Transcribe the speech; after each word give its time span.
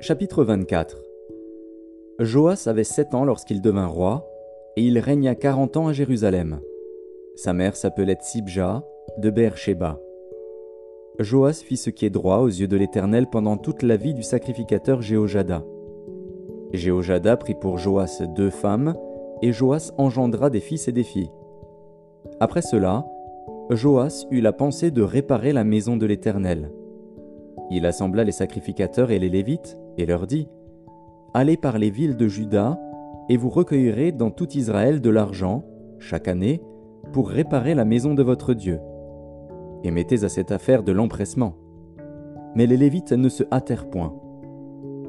Chapitre 0.00 0.44
24 0.44 1.02
Joas 2.20 2.64
avait 2.66 2.84
sept 2.84 3.14
ans 3.14 3.26
lorsqu'il 3.26 3.60
devint 3.60 3.86
roi, 3.86 4.26
et 4.76 4.82
il 4.82 4.98
régna 4.98 5.34
quarante 5.34 5.76
ans 5.76 5.88
à 5.88 5.92
Jérusalem. 5.92 6.60
Sa 7.36 7.52
mère 7.52 7.76
s'appelait 7.76 8.14
Tsibja, 8.14 8.82
de 9.18 9.28
Beersheba. 9.28 10.00
Joas 11.18 11.60
fit 11.62 11.76
ce 11.76 11.90
qui 11.90 12.06
est 12.06 12.10
droit 12.10 12.38
aux 12.38 12.48
yeux 12.48 12.66
de 12.66 12.78
l'Éternel 12.78 13.26
pendant 13.30 13.58
toute 13.58 13.82
la 13.82 13.96
vie 13.96 14.14
du 14.14 14.22
sacrificateur 14.22 15.02
Jéhojada. 15.02 15.64
Jéhojada 16.72 17.36
prit 17.36 17.54
pour 17.54 17.76
Joas 17.76 18.22
deux 18.34 18.50
femmes, 18.50 18.94
et 19.42 19.52
Joas 19.52 19.92
engendra 19.98 20.48
des 20.48 20.60
fils 20.60 20.88
et 20.88 20.92
des 20.92 21.04
filles. 21.04 21.30
Après 22.40 22.62
cela, 22.62 23.04
Joas 23.68 24.24
eut 24.30 24.40
la 24.40 24.54
pensée 24.54 24.90
de 24.90 25.02
réparer 25.02 25.52
la 25.52 25.64
maison 25.64 25.98
de 25.98 26.06
l'Éternel. 26.06 26.70
Il 27.70 27.86
assembla 27.86 28.24
les 28.24 28.32
sacrificateurs 28.32 29.10
et 29.10 29.18
les 29.18 29.28
Lévites, 29.28 29.78
et 29.98 30.06
leur 30.06 30.26
dit 30.26 30.48
Allez 31.32 31.56
par 31.56 31.78
les 31.78 31.90
villes 31.90 32.16
de 32.16 32.28
Juda, 32.28 32.78
et 33.28 33.36
vous 33.36 33.48
recueillerez 33.48 34.12
dans 34.12 34.30
tout 34.30 34.50
Israël 34.56 35.00
de 35.00 35.10
l'argent, 35.10 35.64
chaque 35.98 36.28
année, 36.28 36.62
pour 37.12 37.28
réparer 37.28 37.74
la 37.74 37.84
maison 37.84 38.14
de 38.14 38.22
votre 38.22 38.54
Dieu. 38.54 38.80
Et 39.82 39.90
mettez 39.90 40.24
à 40.24 40.28
cette 40.28 40.52
affaire 40.52 40.82
de 40.82 40.92
l'empressement. 40.92 41.54
Mais 42.54 42.66
les 42.66 42.76
Lévites 42.76 43.12
ne 43.12 43.28
se 43.28 43.44
hâtèrent 43.52 43.88
point. 43.88 44.14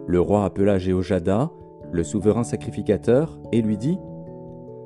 Le 0.08 0.20
roi 0.20 0.46
appela 0.46 0.78
Jéhojada, 0.78 1.52
le 1.92 2.04
souverain 2.04 2.44
sacrificateur, 2.44 3.40
et 3.52 3.62
lui 3.62 3.78
dit 3.78 3.98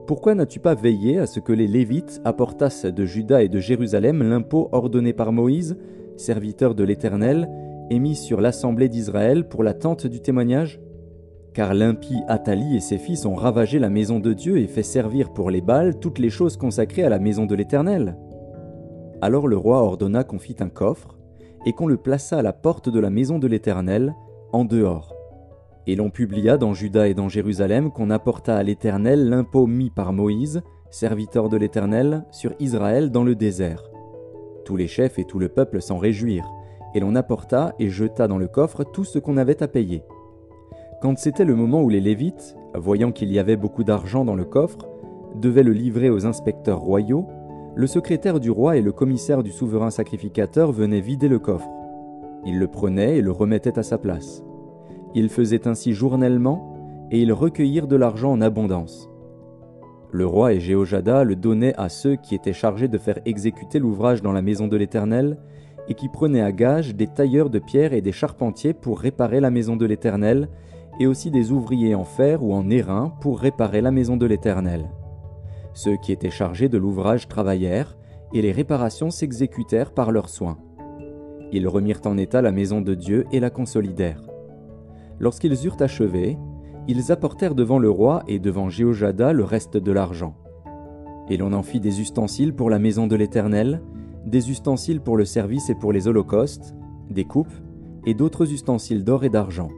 Pourquoi 0.08 0.36
n'as-tu 0.36 0.60
pas 0.60 0.76
veillé 0.76 1.20
à 1.20 1.26
ce 1.26 1.40
que 1.40 1.54
les 1.54 1.68
Lévites 1.68 2.22
apportassent 2.26 2.86
de 2.86 3.06
Juda 3.06 3.44
et 3.44 3.50
de 3.50 3.60
Jérusalem 3.60 4.24
l'impôt 4.24 4.70
ordonné 4.72 5.14
par 5.14 5.32
Moïse, 5.32 5.78
serviteur 6.20 6.76
de 6.76 6.84
l'Éternel, 6.84 7.50
et 7.90 8.00
mis 8.00 8.16
sur 8.16 8.42
l'assemblée 8.42 8.90
d'Israël 8.90 9.48
pour 9.48 9.64
la 9.64 9.74
tente 9.74 10.06
du 10.06 10.22
témoignage? 10.22 10.80
Car 11.54 11.74
l'impie 11.74 12.22
Athalie 12.28 12.76
et 12.76 12.82
ses 12.82 13.00
fils 13.00 13.26
ont 13.26 13.34
ravagé 13.34 13.80
la 13.80 13.90
maison 13.90 14.20
de 14.20 14.34
Dieu 14.34 14.58
et 14.58 14.68
fait 14.68 14.84
servir 14.84 15.34
pour 15.34 15.50
les 15.50 15.62
Baals 15.62 16.00
toutes 16.00 16.20
les 16.20 16.30
choses 16.30 16.58
consacrées 16.58 17.04
à 17.04 17.10
la 17.10 17.18
maison 17.18 17.46
de 17.46 17.56
l'Éternel. 17.56 18.16
Alors 19.22 19.48
le 19.48 19.58
roi 19.58 19.82
ordonna 19.82 20.24
qu'on 20.24 20.40
fît 20.40 20.62
un 20.62 20.70
coffre, 20.70 21.18
et 21.66 21.74
qu'on 21.74 21.88
le 21.88 21.98
plaça 21.98 22.38
à 22.38 22.42
la 22.42 22.54
porte 22.54 22.90
de 22.90 23.00
la 23.00 23.10
maison 23.10 23.40
de 23.40 23.48
l'Éternel, 23.48 24.14
en 24.54 24.64
dehors. 24.64 25.16
Et 25.88 25.96
l'on 25.96 26.10
publia 26.10 26.58
dans 26.58 26.74
Juda 26.74 27.08
et 27.08 27.16
dans 27.16 27.30
Jérusalem 27.30 27.92
qu'on 27.92 28.12
apporta 28.12 28.56
à 28.56 28.64
l'Éternel 28.64 29.28
l'impôt 29.28 29.66
mis 29.66 29.90
par 29.90 30.14
Moïse, 30.14 30.62
serviteur 30.92 31.50
de 31.50 31.58
l'Éternel, 31.58 32.26
sur 32.32 32.54
Israël 32.60 33.10
dans 33.10 33.24
le 33.24 33.36
désert. 33.36 33.89
Tous 34.70 34.78
les 34.78 34.88
chefs 34.88 35.18
et 35.18 35.26
tout 35.26 35.40
le 35.40 35.50
peuple 35.50 35.82
s'en 35.82 35.98
réjouirent, 35.98 36.54
et 36.94 37.00
l'on 37.00 37.16
apporta 37.16 37.74
et 37.80 37.90
jeta 37.90 38.28
dans 38.28 38.38
le 38.38 38.48
coffre 38.48 38.84
tout 38.84 39.04
ce 39.04 39.18
qu'on 39.18 39.36
avait 39.36 39.64
à 39.64 39.68
payer. 39.68 40.04
Quand 41.02 41.18
c'était 41.18 41.44
le 41.44 41.56
moment 41.56 41.82
où 41.82 41.90
les 41.90 42.00
Lévites, 42.00 42.56
voyant 42.76 43.12
qu'il 43.12 43.32
y 43.32 43.40
avait 43.40 43.56
beaucoup 43.56 43.84
d'argent 43.84 44.26
dans 44.26 44.36
le 44.36 44.46
coffre, 44.46 44.88
devaient 45.34 45.64
le 45.64 45.74
livrer 45.74 46.12
aux 46.12 46.28
inspecteurs 46.28 46.82
royaux, 46.82 47.26
le 47.74 47.88
secrétaire 47.88 48.40
du 48.40 48.52
roi 48.52 48.78
et 48.78 48.84
le 48.84 48.92
commissaire 48.92 49.42
du 49.42 49.50
souverain 49.50 49.90
sacrificateur 49.90 50.72
venaient 50.72 51.02
vider 51.02 51.30
le 51.30 51.40
coffre. 51.40 51.72
Ils 52.46 52.60
le 52.60 52.68
prenaient 52.68 53.18
et 53.18 53.22
le 53.24 53.32
remettaient 53.32 53.80
à 53.80 53.84
sa 53.84 53.98
place. 53.98 54.44
Ils 55.16 55.30
faisaient 55.30 55.68
ainsi 55.68 55.94
journellement, 55.94 56.76
et 57.10 57.20
ils 57.20 57.34
recueillirent 57.34 57.88
de 57.88 57.96
l'argent 57.96 58.34
en 58.34 58.40
abondance. 58.40 59.09
Le 60.12 60.26
roi 60.26 60.54
et 60.54 60.60
Jéhojada 60.60 61.24
le 61.24 61.36
donnaient 61.36 61.76
à 61.78 61.88
ceux 61.88 62.16
qui 62.16 62.34
étaient 62.34 62.54
chargés 62.54 62.88
de 62.88 62.98
faire 62.98 63.20
exécuter 63.26 63.78
l'ouvrage 63.78 64.22
dans 64.24 64.32
la 64.32 64.42
maison 64.42 64.68
de 64.68 64.76
l'Éternel, 64.76 65.38
et 65.88 65.94
qui 65.94 66.10
prenaient 66.10 66.42
à 66.42 66.52
gage 66.52 66.96
des 66.96 67.08
tailleurs 67.08 67.50
de 67.50 67.60
pierre 67.60 67.94
et 67.94 68.02
des 68.02 68.12
charpentiers 68.12 68.74
pour 68.74 69.00
réparer 69.00 69.40
la 69.40 69.52
maison 69.52 69.76
de 69.76 69.86
l'Éternel, 69.86 70.50
et 71.00 71.08
aussi 71.08 71.32
des 71.32 71.52
ouvriers 71.52 71.96
en 71.96 72.04
fer 72.04 72.44
ou 72.44 72.54
en 72.54 72.70
airain 72.70 73.14
pour 73.22 73.40
réparer 73.40 73.82
la 73.82 73.92
maison 73.92 74.18
de 74.18 74.26
l'Éternel. 74.26 74.90
Ceux 75.74 75.98
qui 75.98 76.12
étaient 76.12 76.32
chargés 76.32 76.70
de 76.70 76.78
l'ouvrage 76.78 77.28
travaillèrent, 77.28 77.96
et 78.34 78.42
les 78.42 78.52
réparations 78.52 79.12
s'exécutèrent 79.12 79.92
par 79.92 80.12
leurs 80.12 80.30
soins. 80.30 80.58
Ils 81.52 81.68
remirent 81.68 82.02
en 82.06 82.18
état 82.18 82.42
la 82.42 82.52
maison 82.52 82.82
de 82.82 82.94
Dieu 82.94 83.26
et 83.32 83.40
la 83.40 83.50
consolidèrent. 83.50 84.22
Lorsqu'ils 85.20 85.66
eurent 85.66 85.82
achevé, 85.82 86.38
ils 86.88 87.12
apportèrent 87.12 87.56
devant 87.56 87.80
le 87.80 87.90
roi 87.90 88.24
et 88.28 88.40
devant 88.40 88.70
Jéhojada 88.70 89.34
le 89.34 89.44
reste 89.44 89.78
de 89.78 89.92
l'argent. 89.92 90.36
Et 91.30 91.38
l'on 91.38 91.54
en 91.54 91.62
fit 91.62 91.80
des 91.80 92.02
ustensiles 92.02 92.54
pour 92.54 92.70
la 92.70 92.80
maison 92.80 93.08
de 93.08 93.16
l'Éternel, 93.16 93.82
des 94.26 94.50
ustensiles 94.50 95.02
pour 95.02 95.18
le 95.18 95.26
service 95.26 95.70
et 95.70 95.76
pour 95.76 95.94
les 95.94 96.08
holocaustes, 96.08 96.74
des 97.10 97.26
coupes, 97.26 97.54
et 98.06 98.14
d'autres 98.14 98.52
ustensiles 98.52 99.04
d'or 99.04 99.24
et 99.24 99.30
d'argent. 99.30 99.70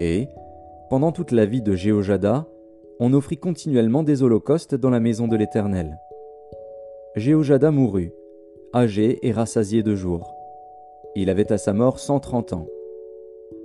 Et, 0.00 0.28
pendant 0.88 1.12
toute 1.12 1.32
la 1.32 1.44
vie 1.44 1.62
de 1.62 1.74
Jéhojada, 1.74 2.46
on 3.00 3.12
offrit 3.12 3.36
continuellement 3.36 4.02
des 4.02 4.22
holocaustes 4.22 4.74
dans 4.74 4.90
la 4.90 5.00
maison 5.00 5.28
de 5.28 5.36
l'Éternel. 5.36 5.98
Jéhojada 7.16 7.70
mourut, 7.70 8.12
âgé 8.74 9.18
et 9.26 9.32
rassasié 9.32 9.82
de 9.82 9.94
jours. 9.94 10.34
Il 11.14 11.28
avait 11.28 11.52
à 11.52 11.58
sa 11.58 11.72
mort 11.72 11.98
cent 11.98 12.20
trente 12.20 12.52
ans. 12.52 12.66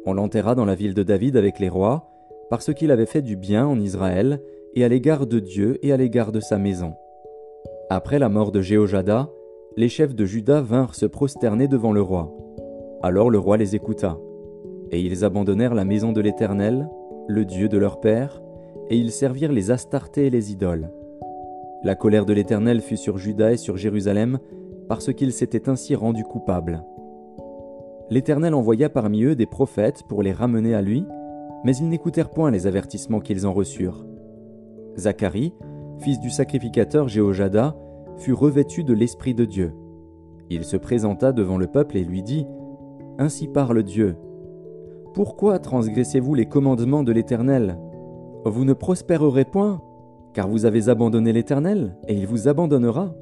On 0.06 0.14
l'enterra 0.14 0.56
dans 0.56 0.66
la 0.66 0.76
ville 0.76 0.94
de 0.94 1.04
David 1.04 1.38
avec 1.38 1.60
les 1.60 1.70
rois, 1.70 2.10
parce 2.50 2.74
qu'il 2.74 2.92
avait 2.92 3.06
fait 3.06 3.22
du 3.22 3.36
bien 3.36 3.66
en 3.68 3.80
Israël 3.80 4.42
et 4.76 4.84
à 4.84 4.88
l'égard 4.88 5.28
de 5.28 5.40
Dieu 5.40 5.78
et 5.82 5.92
à 5.92 5.98
l'égard 5.98 6.32
de 6.32 6.40
sa 6.40 6.58
maison. 6.58 6.94
Après 7.90 8.20
la 8.20 8.30
mort 8.30 8.52
de 8.52 8.62
Jéhojada, 8.62 9.30
les 9.76 9.90
chefs 9.90 10.16
de 10.16 10.26
Juda 10.26 10.62
vinrent 10.62 10.96
se 10.96 11.06
prosterner 11.06 11.68
devant 11.68 11.92
le 11.92 12.02
roi. 12.02 12.36
Alors 13.02 13.30
le 13.30 13.40
roi 13.40 13.58
les 13.58 13.76
écouta, 13.76 14.18
et 14.92 15.00
ils 15.00 15.24
abandonnèrent 15.24 15.76
la 15.76 15.86
maison 15.86 16.12
de 16.12 16.22
l'Éternel, 16.22 16.90
le 17.28 17.46
Dieu 17.46 17.70
de 17.70 17.78
leur 17.78 18.00
père, 18.00 18.42
et 18.90 18.98
ils 18.98 19.12
servirent 19.12 19.52
les 19.52 19.72
Astartés 19.72 20.28
et 20.28 20.30
les 20.30 20.52
idoles. 20.52 20.90
La 21.84 21.96
colère 21.96 22.26
de 22.26 22.34
l'Éternel 22.34 22.82
fut 22.82 22.98
sur 22.98 23.18
Juda 23.18 23.52
et 23.52 23.58
sur 23.58 23.78
Jérusalem, 23.78 24.40
parce 24.88 25.14
qu'ils 25.14 25.34
s'étaient 25.34 25.70
ainsi 25.70 25.96
rendus 25.96 26.24
coupables. 26.24 26.84
L'Éternel 28.10 28.54
envoya 28.54 28.90
parmi 28.90 29.24
eux 29.24 29.36
des 29.36 29.46
prophètes 29.46 30.04
pour 30.08 30.24
les 30.24 30.32
ramener 30.32 30.74
à 30.74 30.82
lui, 30.82 31.06
mais 31.68 31.76
ils 31.76 31.90
n'écoutèrent 31.90 32.30
point 32.30 32.50
les 32.50 32.66
avertissements 32.66 33.20
qu'ils 33.20 33.46
en 33.46 33.52
reçurent. 33.52 34.06
Zacharie, 34.98 35.54
fils 36.00 36.18
du 36.18 36.30
sacrificateur 36.30 37.10
Jéhojada, 37.10 37.76
fut 38.16 38.32
revêtu 38.32 38.86
de 38.86 38.94
l'Esprit 38.94 39.34
de 39.34 39.44
Dieu. 39.44 39.74
Il 40.50 40.64
se 40.64 40.78
présenta 40.78 41.34
devant 41.34 41.58
le 41.58 41.68
peuple 41.68 41.98
et 41.98 42.06
lui 42.06 42.24
dit 42.24 42.48
Ainsi 43.20 43.50
parle 43.50 43.84
Dieu. 43.84 44.16
Pourquoi 45.14 45.60
transgressez-vous 45.60 46.36
les 46.36 46.46
commandements 46.46 47.04
de 47.04 47.12
l'Éternel? 47.12 47.78
Vous 48.46 48.64
ne 48.64 48.72
prospérerez 48.72 49.44
point, 49.44 49.82
car 50.34 50.48
vous 50.48 50.64
avez 50.64 50.88
abandonné 50.88 51.34
l'Éternel, 51.34 51.98
et 52.08 52.14
il 52.14 52.28
vous 52.28 52.48
abandonnera. 52.48 53.14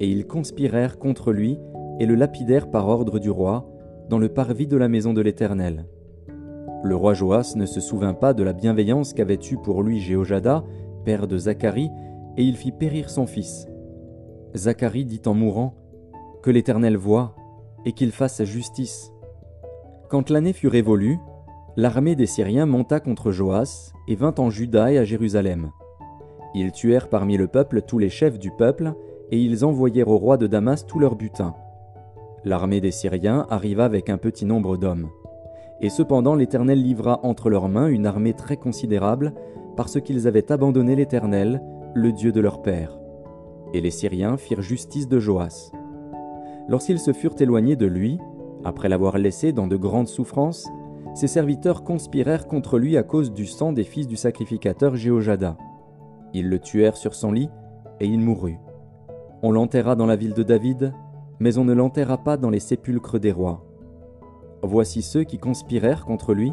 Et 0.00 0.08
ils 0.08 0.26
conspirèrent 0.26 0.98
contre 0.98 1.32
lui 1.32 1.58
et 2.00 2.06
le 2.06 2.14
lapidèrent 2.14 2.70
par 2.70 2.88
ordre 2.88 3.18
du 3.18 3.28
roi, 3.28 3.68
dans 4.08 4.18
le 4.18 4.30
parvis 4.30 4.66
de 4.66 4.78
la 4.78 4.88
maison 4.88 5.12
de 5.12 5.20
l'Éternel. 5.20 5.84
Le 6.84 6.94
roi 6.94 7.12
Joas 7.12 7.54
ne 7.56 7.66
se 7.66 7.80
souvint 7.80 8.14
pas 8.14 8.34
de 8.34 8.44
la 8.44 8.52
bienveillance 8.52 9.12
qu'avait 9.12 9.40
eue 9.50 9.56
pour 9.56 9.82
lui 9.82 10.00
Jéhojada, 10.00 10.64
père 11.04 11.26
de 11.26 11.36
Zacharie, 11.36 11.90
et 12.36 12.44
il 12.44 12.56
fit 12.56 12.70
périr 12.70 13.10
son 13.10 13.26
fils. 13.26 13.66
Zacharie 14.54 15.04
dit 15.04 15.22
en 15.26 15.34
mourant 15.34 15.74
Que 16.42 16.50
l'Éternel 16.50 16.96
voie 16.96 17.34
et 17.84 17.92
qu'il 17.92 18.12
fasse 18.12 18.44
justice. 18.44 19.12
Quand 20.08 20.30
l'année 20.30 20.52
fut 20.52 20.68
révolue, 20.68 21.18
l'armée 21.76 22.14
des 22.14 22.26
Syriens 22.26 22.66
monta 22.66 23.00
contre 23.00 23.32
Joas 23.32 23.92
et 24.06 24.14
vint 24.14 24.34
en 24.38 24.48
Juda 24.48 24.92
et 24.92 24.98
à 24.98 25.04
Jérusalem. 25.04 25.70
Ils 26.54 26.72
tuèrent 26.72 27.08
parmi 27.08 27.36
le 27.36 27.48
peuple 27.48 27.82
tous 27.82 27.98
les 27.98 28.08
chefs 28.08 28.38
du 28.38 28.50
peuple, 28.50 28.94
et 29.30 29.38
ils 29.38 29.64
envoyèrent 29.64 30.08
au 30.08 30.16
roi 30.16 30.36
de 30.36 30.46
Damas 30.46 30.86
tout 30.86 30.98
leur 30.98 31.16
butin. 31.16 31.54
L'armée 32.44 32.80
des 32.80 32.92
Syriens 32.92 33.46
arriva 33.50 33.84
avec 33.84 34.08
un 34.08 34.16
petit 34.16 34.46
nombre 34.46 34.76
d'hommes. 34.76 35.08
Et 35.80 35.90
cependant 35.90 36.34
l'Éternel 36.34 36.82
livra 36.82 37.20
entre 37.22 37.50
leurs 37.50 37.68
mains 37.68 37.86
une 37.86 38.06
armée 38.06 38.34
très 38.34 38.56
considérable, 38.56 39.32
parce 39.76 40.00
qu'ils 40.00 40.26
avaient 40.26 40.50
abandonné 40.50 40.96
l'Éternel, 40.96 41.62
le 41.94 42.12
Dieu 42.12 42.32
de 42.32 42.40
leur 42.40 42.62
père. 42.62 42.98
Et 43.74 43.80
les 43.80 43.90
Syriens 43.90 44.36
firent 44.36 44.62
justice 44.62 45.08
de 45.08 45.20
Joas. 45.20 45.72
Lorsqu'ils 46.68 46.98
se 46.98 47.12
furent 47.12 47.40
éloignés 47.40 47.76
de 47.76 47.86
lui, 47.86 48.18
après 48.64 48.88
l'avoir 48.88 49.18
laissé 49.18 49.52
dans 49.52 49.68
de 49.68 49.76
grandes 49.76 50.08
souffrances, 50.08 50.68
ses 51.14 51.28
serviteurs 51.28 51.84
conspirèrent 51.84 52.46
contre 52.46 52.78
lui 52.78 52.96
à 52.96 53.02
cause 53.02 53.32
du 53.32 53.46
sang 53.46 53.72
des 53.72 53.84
fils 53.84 54.06
du 54.06 54.16
sacrificateur 54.16 54.96
Jéhojada. 54.96 55.56
Ils 56.34 56.48
le 56.48 56.58
tuèrent 56.58 56.96
sur 56.96 57.14
son 57.14 57.32
lit, 57.32 57.50
et 58.00 58.06
il 58.06 58.20
mourut. 58.20 58.58
On 59.42 59.52
l'enterra 59.52 59.96
dans 59.96 60.06
la 60.06 60.16
ville 60.16 60.34
de 60.34 60.42
David, 60.42 60.92
mais 61.40 61.58
on 61.58 61.64
ne 61.64 61.72
l'enterra 61.72 62.18
pas 62.18 62.36
dans 62.36 62.50
les 62.50 62.60
sépulcres 62.60 63.20
des 63.20 63.32
rois. 63.32 63.64
Voici 64.62 65.02
ceux 65.02 65.24
qui 65.24 65.38
conspirèrent 65.38 66.04
contre 66.04 66.34
lui 66.34 66.52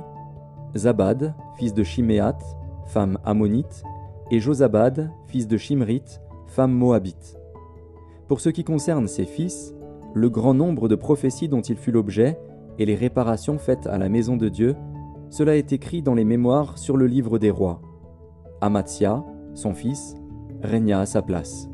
Zabad, 0.75 1.33
fils 1.57 1.73
de 1.73 1.83
Chiméat, 1.83 2.37
femme 2.85 3.17
ammonite, 3.23 3.83
et 4.31 4.39
Josabad, 4.39 5.11
fils 5.27 5.47
de 5.47 5.57
Shimrit, 5.57 6.03
femme 6.47 6.71
moabite. 6.71 7.37
Pour 8.27 8.41
ce 8.41 8.49
qui 8.49 8.63
concerne 8.63 9.07
ses 9.07 9.25
fils, 9.25 9.73
le 10.13 10.29
grand 10.29 10.53
nombre 10.53 10.87
de 10.87 10.95
prophéties 10.95 11.47
dont 11.47 11.61
il 11.61 11.77
fut 11.77 11.91
l'objet, 11.91 12.39
et 12.77 12.85
les 12.85 12.95
réparations 12.95 13.57
faites 13.57 13.87
à 13.87 13.97
la 13.97 14.09
maison 14.09 14.35
de 14.35 14.49
Dieu, 14.49 14.75
cela 15.29 15.55
est 15.55 15.73
écrit 15.73 16.01
dans 16.01 16.15
les 16.15 16.25
mémoires 16.25 16.77
sur 16.77 16.97
le 16.97 17.07
livre 17.07 17.39
des 17.39 17.51
rois. 17.51 17.81
Amatia, 18.61 19.23
son 19.53 19.73
fils, 19.73 20.15
régna 20.61 20.99
à 20.99 21.05
sa 21.05 21.21
place. 21.21 21.69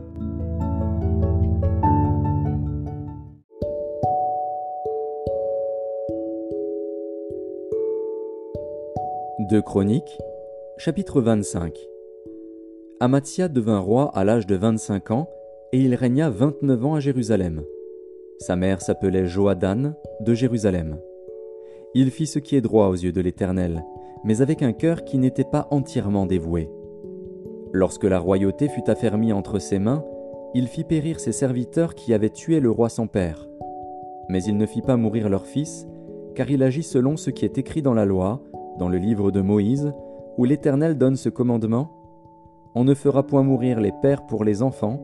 Deux 9.52 9.62
Chroniques, 9.62 10.18
chapitre 10.78 11.20
25 11.20 11.78
Amatia 13.02 13.50
devint 13.50 13.80
roi 13.80 14.10
à 14.16 14.24
l'âge 14.24 14.48
de 14.48 14.56
25 14.56 15.12
ans, 15.12 15.28
et 15.74 15.80
il 15.82 15.94
régna 15.94 16.30
29 16.30 16.86
ans 16.86 16.96
à 16.96 17.02
Jérusalem. 17.02 17.62
Sa 18.40 18.56
mère 18.56 18.82
s'appelait 18.82 19.26
Joadan 19.26 19.92
de 20.22 20.34
Jérusalem. 20.34 21.02
Il 21.96 22.12
fit 22.12 22.28
ce 22.28 22.40
qui 22.40 22.56
est 22.56 22.62
droit 22.62 22.88
aux 22.88 22.94
yeux 22.94 23.12
de 23.12 23.20
l'Éternel, 23.20 23.84
mais 24.24 24.42
avec 24.42 24.62
un 24.62 24.72
cœur 24.72 25.04
qui 25.04 25.18
n'était 25.18 25.44
pas 25.44 25.68
entièrement 25.70 26.26
dévoué. 26.26 26.70
Lorsque 27.74 28.06
la 28.06 28.20
royauté 28.20 28.70
fut 28.70 28.90
affermie 28.90 29.34
entre 29.34 29.60
ses 29.60 29.80
mains, 29.80 30.06
il 30.54 30.68
fit 30.68 30.86
périr 30.86 31.20
ses 31.20 31.34
serviteurs 31.34 31.94
qui 31.94 32.14
avaient 32.14 32.30
tué 32.30 32.62
le 32.62 32.72
roi 32.72 32.88
son 32.88 33.08
père. 33.08 33.50
Mais 34.30 34.42
il 34.46 34.56
ne 34.56 34.66
fit 34.66 34.82
pas 34.82 34.96
mourir 34.96 35.28
leur 35.28 35.46
fils, 35.46 35.86
car 36.36 36.50
il 36.50 36.64
agit 36.64 36.84
selon 36.84 37.18
ce 37.18 37.30
qui 37.30 37.44
est 37.44 37.58
écrit 37.58 37.82
dans 37.82 37.94
la 37.94 38.06
loi, 38.06 38.42
dans 38.82 38.90
le 38.90 38.98
livre 38.98 39.30
de 39.30 39.42
Moïse, 39.42 39.94
où 40.40 40.44
l'Éternel 40.44 40.98
donne 40.98 41.16
ce 41.16 41.30
commandement 41.30 41.92
On 42.74 42.84
ne 42.84 42.96
fera 42.96 43.22
point 43.28 43.44
mourir 43.44 43.80
les 43.80 43.92
pères 44.02 44.26
pour 44.26 44.44
les 44.44 44.64
enfants, 44.64 45.00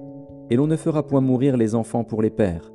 et 0.50 0.56
l'on 0.56 0.65
ne 0.65 0.75
fera 0.75 1.06
point 1.06 1.21
mourir 1.21 1.57
les 1.57 1.75
enfants 1.75 2.03
pour 2.03 2.24
les 2.24 2.31
pères, 2.31 2.71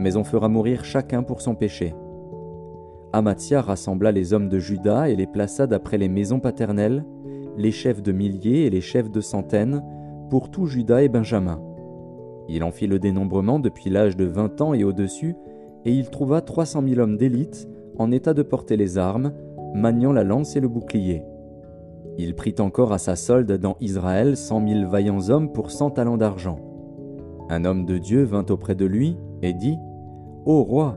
mais 0.00 0.16
on 0.16 0.24
fera 0.24 0.48
mourir 0.48 0.84
chacun 0.84 1.22
pour 1.22 1.40
son 1.40 1.54
péché. 1.54 1.94
Amatia 3.12 3.62
rassembla 3.62 4.10
les 4.10 4.32
hommes 4.32 4.48
de 4.48 4.58
Juda 4.58 5.08
et 5.08 5.14
les 5.14 5.28
plaça 5.28 5.68
d'après 5.68 5.96
les 5.96 6.08
maisons 6.08 6.40
paternelles, 6.40 7.04
les 7.56 7.70
chefs 7.70 8.02
de 8.02 8.10
milliers 8.10 8.66
et 8.66 8.70
les 8.70 8.80
chefs 8.80 9.12
de 9.12 9.20
centaines, 9.20 9.84
pour 10.28 10.50
tout 10.50 10.66
Juda 10.66 11.04
et 11.04 11.08
Benjamin. 11.08 11.60
Il 12.48 12.64
en 12.64 12.72
fit 12.72 12.88
le 12.88 12.98
dénombrement 12.98 13.60
depuis 13.60 13.90
l'âge 13.90 14.16
de 14.16 14.24
vingt 14.24 14.60
ans 14.60 14.74
et 14.74 14.82
au-dessus, 14.82 15.36
et 15.84 15.92
il 15.92 16.10
trouva 16.10 16.40
trois 16.40 16.66
cent 16.66 16.82
mille 16.82 17.00
hommes 17.00 17.16
d'élite 17.16 17.68
en 17.96 18.10
état 18.10 18.34
de 18.34 18.42
porter 18.42 18.76
les 18.76 18.98
armes, 18.98 19.32
maniant 19.76 20.12
la 20.12 20.24
lance 20.24 20.56
et 20.56 20.60
le 20.60 20.68
bouclier. 20.68 21.22
Il 22.18 22.34
prit 22.34 22.54
encore 22.58 22.92
à 22.92 22.98
sa 22.98 23.14
solde 23.14 23.52
dans 23.52 23.76
Israël 23.80 24.36
cent 24.36 24.58
mille 24.60 24.86
vaillants 24.86 25.28
hommes 25.28 25.52
pour 25.52 25.70
cent 25.70 25.90
talents 25.90 26.16
d'argent. 26.16 26.58
Un 27.50 27.64
homme 27.64 27.84
de 27.84 27.98
Dieu 27.98 28.24
vint 28.24 28.46
auprès 28.48 28.74
de 28.74 28.86
lui 28.86 29.16
et 29.42 29.52
dit 29.52 29.76
Ô 30.46 30.62
roi, 30.62 30.96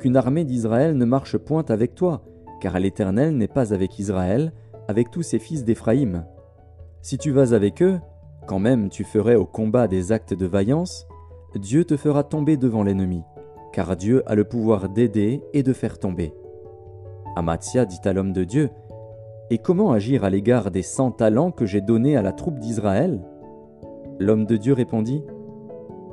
qu'une 0.00 0.16
armée 0.16 0.44
d'Israël 0.44 0.96
ne 0.96 1.04
marche 1.04 1.38
point 1.38 1.64
avec 1.68 1.94
toi, 1.94 2.22
car 2.60 2.78
l'Éternel 2.78 3.36
n'est 3.36 3.48
pas 3.48 3.72
avec 3.72 3.98
Israël, 3.98 4.52
avec 4.88 5.10
tous 5.10 5.22
ses 5.22 5.38
fils 5.38 5.64
d'Éphraïm. 5.64 6.24
Si 7.02 7.18
tu 7.18 7.30
vas 7.30 7.54
avec 7.54 7.82
eux, 7.82 8.00
quand 8.46 8.58
même 8.58 8.88
tu 8.88 9.04
ferais 9.04 9.36
au 9.36 9.46
combat 9.46 9.88
des 9.88 10.12
actes 10.12 10.34
de 10.34 10.46
vaillance, 10.46 11.06
Dieu 11.54 11.84
te 11.84 11.96
fera 11.96 12.24
tomber 12.24 12.56
devant 12.56 12.82
l'ennemi, 12.82 13.22
car 13.72 13.96
Dieu 13.96 14.22
a 14.26 14.34
le 14.34 14.44
pouvoir 14.44 14.88
d'aider 14.88 15.42
et 15.52 15.62
de 15.62 15.72
faire 15.72 15.98
tomber. 15.98 16.32
Amatia 17.36 17.84
dit 17.84 18.00
à 18.06 18.14
l'homme 18.14 18.32
de 18.32 18.44
Dieu, 18.44 18.70
Et 19.50 19.58
comment 19.58 19.92
agir 19.92 20.24
à 20.24 20.30
l'égard 20.30 20.70
des 20.70 20.80
cent 20.80 21.10
talents 21.10 21.50
que 21.50 21.66
j'ai 21.66 21.82
donnés 21.82 22.16
à 22.16 22.22
la 22.22 22.32
troupe 22.32 22.58
d'Israël? 22.58 23.20
L'homme 24.18 24.46
de 24.46 24.56
Dieu 24.56 24.72
répondit, 24.72 25.22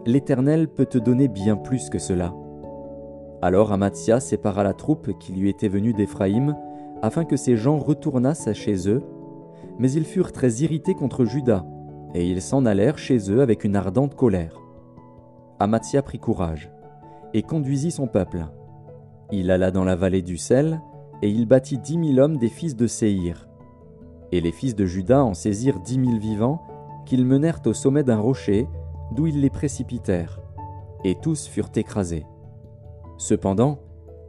L'Éternel 0.05 0.67
peut 0.67 0.85
te 0.85 0.97
donner 0.97 1.29
bien 1.29 1.55
plus 1.55 1.89
que 1.89 1.97
cela. 1.97 2.33
Alors 3.41 3.71
Amatia 3.71 4.19
sépara 4.19 4.63
la 4.63 4.73
troupe 4.73 5.17
qui 5.17 5.31
lui 5.31 5.47
était 5.47 5.69
venue 5.69 5.93
d'Éphraïm, 5.93 6.57
afin 7.01 7.23
que 7.23 7.37
ces 7.37 7.55
gens 7.55 7.77
retournassent 7.77 8.51
chez 8.51 8.89
eux, 8.89 9.01
mais 9.79 9.93
ils 9.93 10.05
furent 10.05 10.33
très 10.33 10.51
irrités 10.55 10.93
contre 10.93 11.23
Judas, 11.23 11.65
et 12.13 12.29
ils 12.29 12.41
s'en 12.41 12.65
allèrent 12.65 12.97
chez 12.97 13.31
eux 13.31 13.41
avec 13.41 13.63
une 13.63 13.77
ardente 13.77 14.15
colère. 14.15 14.59
Amatia 15.61 16.01
prit 16.01 16.19
courage, 16.19 16.69
et 17.33 17.43
conduisit 17.43 17.91
son 17.91 18.07
peuple. 18.07 18.45
Il 19.31 19.51
alla 19.51 19.71
dans 19.71 19.85
la 19.85 19.95
vallée 19.95 20.21
du 20.21 20.35
sel, 20.35 20.81
et 21.23 21.29
il 21.29 21.45
bâtit 21.45 21.77
dix 21.77 21.97
mille 21.97 22.19
hommes 22.19 22.35
des 22.35 22.49
fils 22.49 22.75
de 22.75 22.85
Séhir. 22.85 23.47
Et 24.33 24.41
les 24.41 24.51
fils 24.51 24.75
de 24.75 24.85
Juda 24.85 25.23
en 25.23 25.33
saisirent 25.33 25.79
dix 25.79 25.97
mille 25.97 26.19
vivants, 26.19 26.61
qu'ils 27.05 27.25
menèrent 27.25 27.61
au 27.65 27.71
sommet 27.71 28.03
d'un 28.03 28.19
rocher, 28.19 28.67
d'où 29.15 29.27
ils 29.27 29.39
les 29.39 29.49
précipitèrent, 29.49 30.41
et 31.05 31.15
tous 31.15 31.47
furent 31.47 31.71
écrasés. 31.77 32.25
Cependant, 33.17 33.79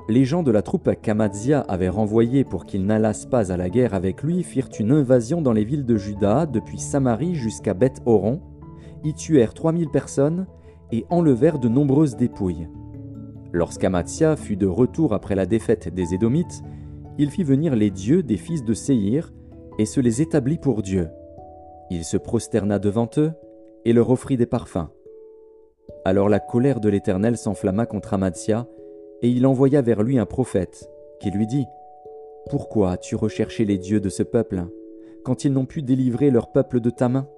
les 0.09 0.25
gens 0.25 0.45
de 0.45 0.53
la 0.53 0.63
troupe 0.63 0.89
qu'Amadzia 1.03 1.63
avait 1.63 1.89
renvoyés 1.89 2.45
pour 2.45 2.65
qu'ils 2.65 2.87
n'allassent 2.87 3.27
pas 3.27 3.51
à 3.51 3.57
la 3.57 3.71
guerre 3.71 3.95
avec 3.95 4.23
lui 4.23 4.45
firent 4.45 4.69
une 4.79 4.93
invasion 4.93 5.43
dans 5.43 5.53
les 5.53 5.65
villes 5.65 5.87
de 5.87 5.97
Juda, 5.97 6.47
depuis 6.47 6.79
Samarie 6.79 7.35
jusqu'à 7.35 7.75
Beth-Horon, 7.75 8.41
y 9.03 9.15
tuèrent 9.15 9.55
trois 9.55 9.73
mille 9.73 9.91
personnes 9.91 10.47
et 10.93 11.07
enlevèrent 11.11 11.59
de 11.59 11.69
nombreuses 11.69 12.15
dépouilles. 12.15 12.69
Lorsqu'Amatia 13.51 14.37
fut 14.37 14.57
de 14.57 14.69
retour 14.69 15.13
après 15.13 15.35
la 15.35 15.47
défaite 15.47 15.93
des 15.93 16.15
Édomites, 16.15 16.63
il 17.19 17.31
fit 17.31 17.45
venir 17.45 17.77
les 17.77 17.91
dieux 17.91 18.23
des 18.23 18.37
fils 18.37 18.65
de 18.65 18.75
Séhir, 18.75 19.33
et 19.79 19.87
se 19.87 20.01
les 20.01 20.23
établit 20.23 20.59
pour 20.59 20.83
Dieu. 20.83 21.09
Il 21.91 22.05
se 22.05 22.17
prosterna 22.17 22.79
devant 22.79 23.09
eux, 23.19 23.33
et 23.85 23.93
leur 23.93 24.11
offrit 24.11 24.37
des 24.37 24.47
parfums. 24.47 24.89
Alors 26.05 26.29
la 26.29 26.41
colère 26.41 26.81
de 26.81 26.89
l'Éternel 26.89 27.37
s'enflamma 27.37 27.87
contre 27.87 28.15
Amatia, 28.15 28.67
et 29.23 29.29
il 29.29 29.47
envoya 29.47 29.83
vers 29.83 30.03
lui 30.03 30.19
un 30.19 30.27
prophète, 30.27 30.91
qui 31.21 31.31
lui 31.31 31.47
dit 31.47 31.67
Pourquoi 32.51 32.93
as-tu 32.93 33.15
recherché 33.15 33.65
les 33.65 33.79
dieux 33.79 34.01
de 34.01 34.09
ce 34.09 34.23
peuple, 34.23 34.65
quand 35.25 35.45
ils 35.45 35.53
n'ont 35.53 35.67
pu 35.67 35.83
délivrer 35.83 36.31
leur 36.31 36.53
peuple 36.53 36.81
de 36.81 36.91
ta 36.91 37.09
main? 37.09 37.29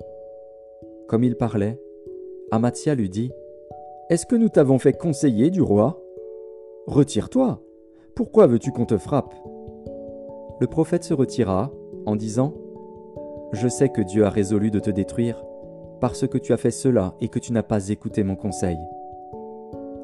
Comme 1.08 1.24
il 1.24 1.36
parlait, 1.36 1.80
Amatia 2.50 2.94
lui 2.94 3.08
dit 3.08 3.30
Est-ce 4.10 4.26
que 4.26 4.36
nous 4.36 4.48
t'avons 4.48 4.78
fait 4.78 4.96
conseiller 4.96 5.50
du 5.50 5.60
roi? 5.60 6.02
Retire-toi. 6.86 7.62
Pourquoi 8.14 8.46
veux-tu 8.46 8.72
qu'on 8.72 8.86
te 8.86 8.98
frappe? 8.98 9.34
Le 10.58 10.66
prophète 10.66 11.04
se 11.04 11.14
retira 11.14 11.70
en 12.06 12.16
disant 12.16 12.54
Je 13.52 13.68
sais 13.68 13.88
que 13.88 14.00
Dieu 14.00 14.24
a 14.24 14.30
résolu 14.30 14.70
de 14.70 14.80
te 14.80 14.90
détruire 14.90 15.42
parce 16.00 16.26
que 16.26 16.38
tu 16.38 16.52
as 16.52 16.56
fait 16.56 16.70
cela 16.70 17.14
et 17.20 17.28
que 17.28 17.38
tu 17.38 17.52
n'as 17.52 17.62
pas 17.62 17.88
écouté 17.88 18.22
mon 18.22 18.36
conseil. 18.36 18.78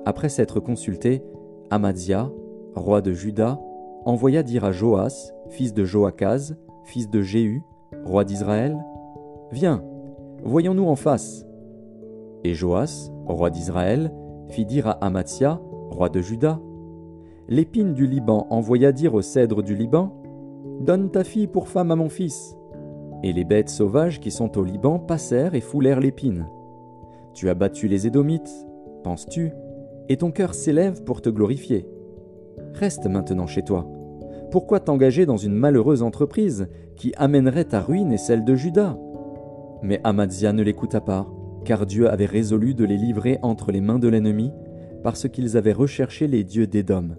Après 0.05 0.29
s'être 0.29 0.61
consulté, 0.61 1.23
Amadia, 1.71 2.31
roi 2.75 3.01
de 3.01 3.13
Juda, 3.13 3.61
envoya 4.05 4.43
dire 4.43 4.65
à 4.65 4.73
Joas, 4.73 5.33
fils 5.49 5.75
de 5.75 5.85
Joachaz, 5.85 6.57
fils 6.85 7.09
de 7.09 7.23
Jéhu, 7.23 7.63
roi 8.05 8.25
d'Israël 8.25 8.77
Viens, 9.51 9.85
voyons-nous 10.43 10.87
en 10.87 10.97
face. 10.97 11.47
Et 12.43 12.55
Joas, 12.55 13.11
roi 13.27 13.51
d'Israël, 13.51 14.13
fit 14.49 14.65
dire 14.65 14.89
à 14.89 14.93
Amatia, 14.93 15.61
roi 15.91 16.09
de 16.09 16.21
Juda 16.21 16.59
L'épine 17.49 17.93
du 17.93 18.07
Liban 18.07 18.47
envoya 18.51 18.93
dire 18.93 19.15
au 19.15 19.23
cèdre 19.23 19.63
du 19.63 19.75
Liban 19.75 20.22
Donne 20.81 21.11
ta 21.11 21.25
fille 21.25 21.47
pour 21.47 21.69
femme 21.69 21.91
à 21.91 21.97
mon 21.97 22.09
fils. 22.09 22.57
Et 23.23 23.33
les 23.33 23.45
bêtes 23.45 23.69
sauvages 23.69 24.21
qui 24.21 24.31
sont 24.31 24.59
au 24.59 24.65
Liban 24.65 24.99
passèrent 24.99 25.55
et 25.55 25.61
foulèrent 25.61 26.01
l'épine. 26.01 26.47
Tu 27.35 27.49
as 27.49 27.55
battu 27.55 27.89
les 27.89 28.07
Édomites, 28.07 28.53
penses-tu, 29.05 29.53
et 30.09 30.17
ton 30.17 30.31
cœur 30.31 30.55
s'élève 30.55 31.05
pour 31.05 31.23
te 31.23 31.31
glorifier. 31.31 31.87
Reste 32.75 33.07
maintenant 33.07 33.47
chez 33.47 33.63
toi. 33.63 33.87
Pourquoi 34.51 34.81
t'engager 34.81 35.25
dans 35.25 35.37
une 35.37 35.55
malheureuse 35.55 36.03
entreprise 36.03 36.69
qui 36.97 37.13
amènerait 37.17 37.65
ta 37.65 37.81
ruine 37.81 38.13
et 38.13 38.19
celle 38.19 38.45
de 38.45 38.55
Judas 38.55 38.99
Mais 39.83 40.01
Amadzia 40.05 40.53
ne 40.53 40.63
l'écouta 40.63 41.01
pas, 41.01 41.27
car 41.65 41.87
Dieu 41.87 42.11
avait 42.11 42.27
résolu 42.27 42.75
de 42.75 42.85
les 42.85 42.97
livrer 42.97 43.39
entre 43.43 43.73
les 43.73 43.81
mains 43.81 43.99
de 43.99 44.09
l'ennemi, 44.09 44.53
parce 45.03 45.29
qu'ils 45.29 45.57
avaient 45.57 45.73
recherché 45.73 46.27
les 46.27 46.45
dieux 46.45 46.67
d'Édom. 46.67 47.11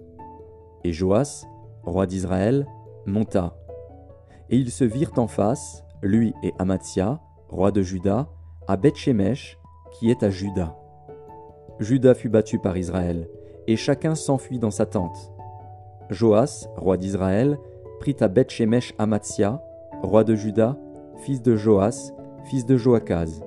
Et 0.84 0.92
Joas, 0.92 1.44
roi 1.82 2.06
d'Israël, 2.06 2.66
monta. 3.06 3.54
Et 4.50 4.56
ils 4.56 4.70
se 4.70 4.84
virent 4.84 5.12
en 5.16 5.26
face, 5.26 5.84
lui 6.02 6.34
et 6.42 6.52
Amatia, 6.58 7.20
roi 7.48 7.70
de 7.70 7.82
Juda, 7.82 8.28
à 8.68 8.76
Bethshemesh, 8.76 9.58
qui 9.92 10.10
est 10.10 10.22
à 10.22 10.30
Juda. 10.30 10.76
Juda 11.80 12.14
fut 12.14 12.28
battu 12.28 12.58
par 12.58 12.76
Israël, 12.76 13.28
et 13.66 13.76
chacun 13.76 14.14
s'enfuit 14.14 14.58
dans 14.58 14.70
sa 14.70 14.86
tente. 14.86 15.32
Joas, 16.10 16.68
roi 16.76 16.96
d'Israël, 16.96 17.58
prit 18.00 18.16
à 18.20 18.28
Bethshemesh 18.28 18.94
Amatia, 18.98 19.62
roi 20.02 20.24
de 20.24 20.34
Juda, 20.34 20.76
fils 21.18 21.42
de 21.42 21.56
Joas, 21.56 22.12
fils 22.44 22.66
de 22.66 22.76
Joachaz. 22.76 23.42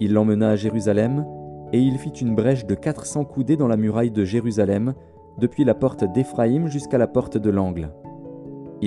Il 0.00 0.12
l'emmena 0.14 0.50
à 0.50 0.56
Jérusalem, 0.56 1.26
et 1.72 1.80
il 1.80 1.98
fit 1.98 2.10
une 2.10 2.34
brèche 2.34 2.66
de 2.66 2.74
quatre 2.74 3.06
cents 3.06 3.24
coudées 3.24 3.56
dans 3.56 3.68
la 3.68 3.76
muraille 3.76 4.10
de 4.10 4.24
Jérusalem, 4.24 4.94
depuis 5.38 5.64
la 5.64 5.74
porte 5.74 6.04
d'Éphraïm 6.04 6.68
jusqu'à 6.68 6.98
la 6.98 7.06
porte 7.06 7.36
de 7.36 7.50
l'angle. 7.50 7.90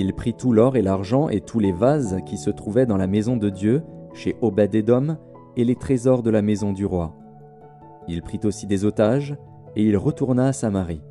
Il 0.00 0.14
prit 0.14 0.32
tout 0.32 0.52
l'or 0.52 0.76
et 0.76 0.82
l'argent 0.82 1.28
et 1.28 1.40
tous 1.40 1.58
les 1.58 1.72
vases 1.72 2.18
qui 2.24 2.36
se 2.36 2.50
trouvaient 2.50 2.86
dans 2.86 2.96
la 2.96 3.08
maison 3.08 3.36
de 3.36 3.50
Dieu, 3.50 3.82
chez 4.14 4.36
Obed-Édom, 4.42 5.16
et 5.56 5.64
les 5.64 5.74
trésors 5.74 6.22
de 6.22 6.30
la 6.30 6.40
maison 6.40 6.72
du 6.72 6.86
roi. 6.86 7.16
Il 8.06 8.22
prit 8.22 8.38
aussi 8.44 8.68
des 8.68 8.84
otages, 8.84 9.36
et 9.74 9.82
il 9.82 9.96
retourna 9.96 10.46
à 10.46 10.52
Samarie. 10.52 11.02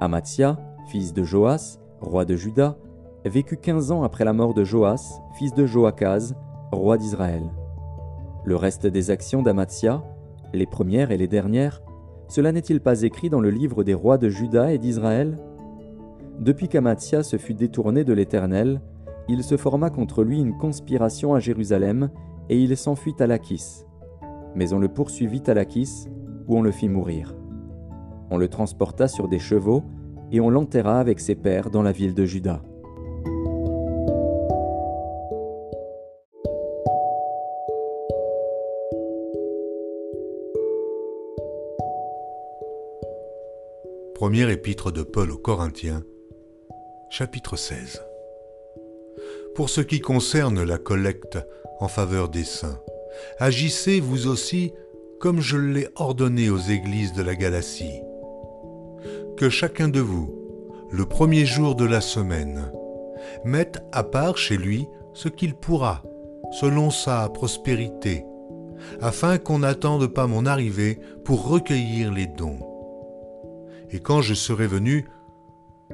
Amatia, 0.00 0.58
fils 0.88 1.12
de 1.12 1.22
Joas, 1.22 1.78
roi 2.00 2.24
de 2.24 2.34
Juda, 2.34 2.76
vécut 3.24 3.56
quinze 3.56 3.92
ans 3.92 4.02
après 4.02 4.24
la 4.24 4.32
mort 4.32 4.52
de 4.52 4.64
Joas, 4.64 5.22
fils 5.38 5.54
de 5.54 5.64
Joachaz, 5.64 6.34
roi 6.72 6.98
d'Israël. 6.98 7.52
Le 8.44 8.56
reste 8.56 8.88
des 8.88 9.12
actions 9.12 9.42
d'Amatia, 9.42 10.02
les 10.52 10.66
premières 10.66 11.12
et 11.12 11.18
les 11.18 11.28
dernières, 11.28 11.80
cela 12.26 12.50
n'est-il 12.50 12.80
pas 12.80 13.02
écrit 13.02 13.30
dans 13.30 13.40
le 13.40 13.50
livre 13.50 13.84
des 13.84 13.94
rois 13.94 14.18
de 14.18 14.28
Juda 14.28 14.72
et 14.72 14.78
d'Israël? 14.78 15.38
Depuis 16.38 16.68
qu'Amatia 16.68 17.22
se 17.22 17.36
fut 17.36 17.54
détourné 17.54 18.04
de 18.04 18.12
l'Éternel, 18.12 18.80
il 19.28 19.44
se 19.44 19.56
forma 19.56 19.90
contre 19.90 20.24
lui 20.24 20.40
une 20.40 20.56
conspiration 20.56 21.34
à 21.34 21.40
Jérusalem, 21.40 22.10
et 22.48 22.58
il 22.58 22.76
s'enfuit 22.76 23.14
à 23.20 23.26
Lachis. 23.26 23.84
Mais 24.54 24.72
on 24.72 24.78
le 24.78 24.88
poursuivit 24.88 25.42
à 25.46 25.54
Lachis, 25.54 26.08
où 26.48 26.58
on 26.58 26.62
le 26.62 26.72
fit 26.72 26.88
mourir. 26.88 27.36
On 28.30 28.38
le 28.38 28.48
transporta 28.48 29.08
sur 29.08 29.28
des 29.28 29.38
chevaux, 29.38 29.84
et 30.32 30.40
on 30.40 30.50
l'enterra 30.50 30.98
avec 30.98 31.20
ses 31.20 31.34
pères 31.34 31.70
dans 31.70 31.82
la 31.82 31.92
ville 31.92 32.14
de 32.14 32.24
Juda. 32.24 32.62
Épître 44.62 44.92
de 44.92 45.02
Paul 45.02 45.30
aux 45.30 45.38
Corinthiens, 45.38 46.02
chapitre 47.12 47.56
16. 47.56 48.02
Pour 49.54 49.68
ce 49.68 49.82
qui 49.82 50.00
concerne 50.00 50.62
la 50.62 50.78
collecte 50.78 51.38
en 51.78 51.86
faveur 51.86 52.30
des 52.30 52.42
saints, 52.42 52.80
agissez 53.38 54.00
vous 54.00 54.28
aussi 54.28 54.72
comme 55.20 55.42
je 55.42 55.58
l'ai 55.58 55.88
ordonné 55.96 56.48
aux 56.48 56.56
églises 56.56 57.12
de 57.12 57.22
la 57.22 57.34
Galatie. 57.34 58.00
Que 59.36 59.50
chacun 59.50 59.88
de 59.88 60.00
vous, 60.00 60.34
le 60.90 61.04
premier 61.04 61.44
jour 61.44 61.74
de 61.74 61.84
la 61.84 62.00
semaine, 62.00 62.72
mette 63.44 63.84
à 63.92 64.04
part 64.04 64.38
chez 64.38 64.56
lui 64.56 64.86
ce 65.12 65.28
qu'il 65.28 65.54
pourra, 65.54 66.02
selon 66.60 66.90
sa 66.90 67.28
prospérité, 67.28 68.24
afin 69.02 69.36
qu'on 69.36 69.58
n'attende 69.58 70.06
pas 70.06 70.26
mon 70.26 70.46
arrivée 70.46 70.98
pour 71.26 71.46
recueillir 71.46 72.10
les 72.10 72.26
dons 72.26 72.72
et 73.92 74.00
quand 74.00 74.22
je 74.22 74.34
serai 74.34 74.66
venu, 74.66 75.06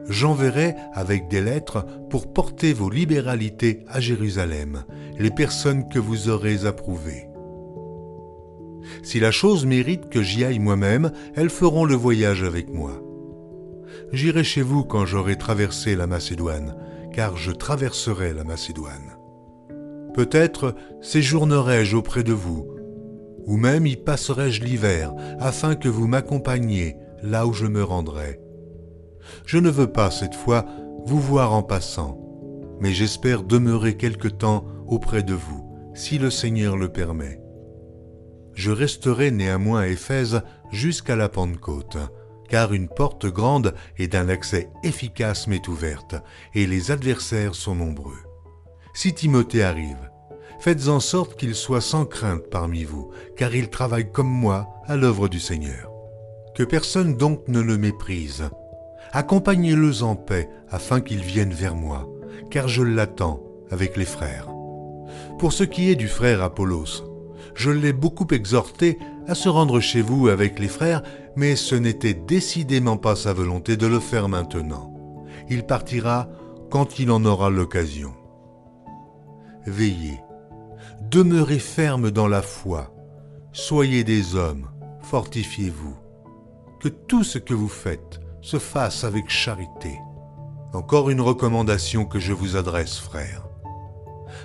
j'enverrai 0.08 0.74
avec 0.92 1.28
des 1.28 1.40
lettres 1.40 1.84
pour 2.10 2.32
porter 2.32 2.72
vos 2.72 2.90
libéralités 2.90 3.84
à 3.88 4.00
Jérusalem, 4.00 4.84
les 5.18 5.30
personnes 5.30 5.88
que 5.88 5.98
vous 5.98 6.28
aurez 6.28 6.66
approuvées. 6.66 7.28
Si 9.02 9.20
la 9.20 9.30
chose 9.30 9.66
mérite 9.66 10.08
que 10.08 10.22
j'y 10.22 10.44
aille 10.44 10.58
moi-même, 10.58 11.12
elles 11.34 11.50
feront 11.50 11.84
le 11.84 11.94
voyage 11.94 12.42
avec 12.42 12.70
moi. 12.70 13.02
J'irai 14.12 14.44
chez 14.44 14.62
vous 14.62 14.84
quand 14.84 15.04
j'aurai 15.04 15.36
traversé 15.36 15.96
la 15.96 16.06
Macédoine, 16.06 16.76
car 17.12 17.36
je 17.36 17.52
traverserai 17.52 18.32
la 18.32 18.44
Macédoine. 18.44 19.16
Peut-être 20.14 20.74
séjournerai-je 21.02 21.96
auprès 21.96 22.22
de 22.22 22.32
vous, 22.32 22.66
ou 23.44 23.56
même 23.56 23.86
y 23.86 23.96
passerai-je 23.96 24.62
l'hiver, 24.62 25.12
afin 25.38 25.74
que 25.74 25.88
vous 25.88 26.06
m'accompagniez 26.06 26.96
là 27.22 27.46
où 27.46 27.52
je 27.52 27.66
me 27.66 27.82
rendrai. 27.82 28.40
Je 29.44 29.58
ne 29.58 29.70
veux 29.70 29.90
pas 29.90 30.10
cette 30.10 30.34
fois 30.34 30.66
vous 31.06 31.20
voir 31.20 31.52
en 31.52 31.62
passant, 31.62 32.18
mais 32.80 32.92
j'espère 32.92 33.42
demeurer 33.42 33.96
quelque 33.96 34.28
temps 34.28 34.64
auprès 34.86 35.22
de 35.22 35.34
vous, 35.34 35.64
si 35.94 36.18
le 36.18 36.30
Seigneur 36.30 36.76
le 36.76 36.88
permet. 36.88 37.40
Je 38.54 38.70
resterai 38.70 39.30
néanmoins 39.30 39.82
à 39.82 39.86
Éphèse 39.86 40.42
jusqu'à 40.70 41.16
la 41.16 41.28
Pentecôte, 41.28 41.96
car 42.48 42.72
une 42.72 42.88
porte 42.88 43.26
grande 43.26 43.74
et 43.98 44.08
d'un 44.08 44.28
accès 44.28 44.68
efficace 44.82 45.46
m'est 45.46 45.68
ouverte, 45.68 46.16
et 46.54 46.66
les 46.66 46.90
adversaires 46.90 47.54
sont 47.54 47.74
nombreux. 47.74 48.18
Si 48.94 49.14
Timothée 49.14 49.62
arrive, 49.62 50.10
faites 50.58 50.88
en 50.88 51.00
sorte 51.00 51.38
qu'il 51.38 51.54
soit 51.54 51.80
sans 51.80 52.04
crainte 52.04 52.48
parmi 52.50 52.84
vous, 52.84 53.10
car 53.36 53.54
il 53.54 53.70
travaille 53.70 54.10
comme 54.10 54.30
moi 54.30 54.68
à 54.86 54.96
l'œuvre 54.96 55.28
du 55.28 55.38
Seigneur. 55.38 55.92
Que 56.56 56.64
personne 56.64 57.16
donc 57.16 57.46
ne 57.46 57.60
le 57.60 57.78
méprise. 57.78 58.50
Accompagnez-le 59.12 60.02
en 60.02 60.16
paix 60.16 60.48
afin 60.70 61.00
qu'il 61.00 61.20
vienne 61.20 61.52
vers 61.52 61.74
moi, 61.74 62.08
car 62.50 62.68
je 62.68 62.82
l'attends 62.82 63.42
avec 63.70 63.96
les 63.96 64.04
frères. 64.04 64.48
Pour 65.38 65.52
ce 65.52 65.64
qui 65.64 65.90
est 65.90 65.96
du 65.96 66.08
frère 66.08 66.42
Apollos, 66.42 67.04
je 67.54 67.70
l'ai 67.70 67.92
beaucoup 67.92 68.26
exhorté 68.30 68.98
à 69.26 69.34
se 69.34 69.48
rendre 69.48 69.80
chez 69.80 70.02
vous 70.02 70.28
avec 70.28 70.58
les 70.58 70.68
frères, 70.68 71.02
mais 71.36 71.56
ce 71.56 71.74
n'était 71.74 72.14
décidément 72.14 72.96
pas 72.96 73.16
sa 73.16 73.32
volonté 73.32 73.76
de 73.76 73.86
le 73.86 74.00
faire 74.00 74.28
maintenant. 74.28 74.94
Il 75.48 75.64
partira 75.64 76.28
quand 76.70 76.98
il 76.98 77.10
en 77.10 77.24
aura 77.24 77.50
l'occasion. 77.50 78.12
Veillez, 79.66 80.20
demeurez 81.02 81.58
ferme 81.58 82.10
dans 82.10 82.28
la 82.28 82.42
foi, 82.42 82.94
soyez 83.52 84.04
des 84.04 84.34
hommes, 84.34 84.68
fortifiez-vous 85.02 85.96
que 86.80 86.88
tout 86.88 87.24
ce 87.24 87.38
que 87.38 87.54
vous 87.54 87.68
faites 87.68 88.20
se 88.40 88.58
fasse 88.58 89.04
avec 89.04 89.28
charité. 89.28 89.98
Encore 90.72 91.10
une 91.10 91.20
recommandation 91.20 92.04
que 92.04 92.18
je 92.18 92.32
vous 92.32 92.56
adresse, 92.56 92.98
frères. 92.98 93.46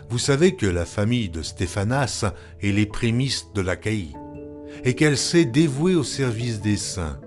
Vous 0.09 0.17
savez 0.17 0.55
que 0.55 0.65
la 0.65 0.85
famille 0.85 1.29
de 1.29 1.41
Stéphanas 1.41 2.25
est 2.61 2.71
les 2.71 2.85
prémices 2.85 3.47
de 3.53 3.61
l'Achaïe, 3.61 4.13
et 4.83 4.95
qu'elle 4.95 5.17
s'est 5.17 5.45
dévouée 5.45 5.95
au 5.95 6.03
service 6.03 6.61
des 6.61 6.77
saints. 6.77 7.19